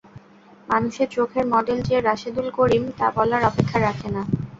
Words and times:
মানুষের 0.69 1.07
চোখের 1.15 1.45
মডেল 1.53 1.79
যে 1.89 1.95
রাশেদুল 1.99 2.47
করিম 2.57 2.83
তা 2.97 3.07
বলার 3.17 3.41
অপেক্ষা 3.43 3.77
রাখে 3.79 4.07
না। 4.15 4.21